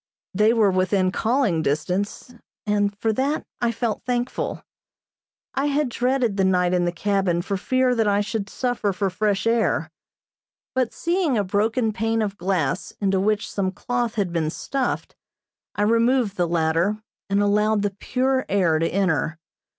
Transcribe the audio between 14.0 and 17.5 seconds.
had been stuffed, I removed the latter, and